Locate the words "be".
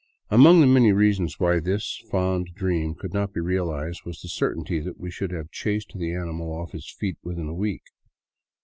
3.33-3.39